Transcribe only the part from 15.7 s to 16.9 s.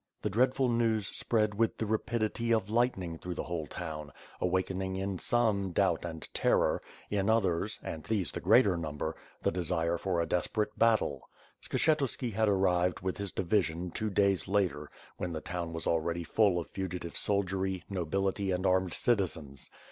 was already full of